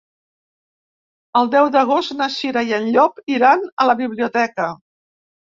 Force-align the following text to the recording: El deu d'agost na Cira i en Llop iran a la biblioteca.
El 1.41 1.51
deu 1.57 1.69
d'agost 1.75 2.15
na 2.23 2.29
Cira 2.37 2.65
i 2.71 2.73
en 2.79 2.89
Llop 2.97 3.21
iran 3.37 3.65
a 3.85 3.89
la 3.91 3.97
biblioteca. 4.03 4.73